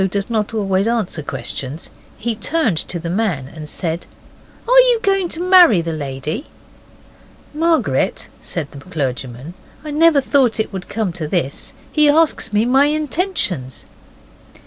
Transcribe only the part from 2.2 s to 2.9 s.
turned